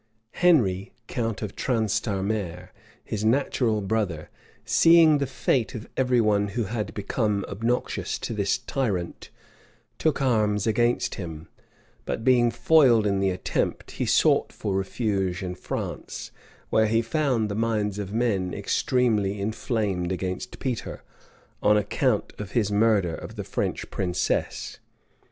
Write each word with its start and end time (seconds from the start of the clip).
Henry, 0.31 0.93
count 1.05 1.43
of 1.43 1.55
Transtamare, 1.55 2.69
his 3.05 3.23
natural 3.23 3.81
brother, 3.81 4.31
seeing 4.65 5.19
the 5.19 5.27
fate 5.27 5.75
of 5.75 5.87
every 5.95 6.19
one 6.19 6.47
who 6.47 6.63
had 6.63 6.95
become 6.95 7.45
obnoxious 7.47 8.17
to 8.17 8.33
this 8.33 8.57
tyrant, 8.57 9.29
took 9.99 10.19
arms 10.19 10.65
against 10.65 11.13
him; 11.21 11.49
but 12.03 12.23
being 12.23 12.49
foiled 12.49 13.05
in 13.05 13.19
the 13.19 13.29
attempt, 13.29 13.91
he 13.91 14.07
sought 14.07 14.51
for 14.51 14.73
refuge 14.75 15.43
in 15.43 15.53
France, 15.53 16.31
where 16.71 16.87
he 16.87 17.03
found 17.03 17.47
the 17.47 17.53
minds 17.53 17.99
of 17.99 18.11
men 18.11 18.55
extremely 18.55 19.39
inflamed 19.39 20.11
against 20.11 20.57
Peter, 20.57 21.03
on 21.61 21.77
account 21.77 22.33
of 22.39 22.53
his 22.53 22.71
murder 22.71 23.13
of 23.13 23.35
the 23.35 23.43
French 23.43 23.87
princess. 23.91 24.79